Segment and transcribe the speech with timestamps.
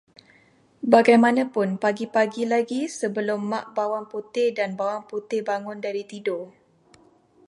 [0.93, 6.43] Bagaimanapun pagi-pagi lagi sebelum Mak Bawang Putih dan Bawang Putih bangun dari tidur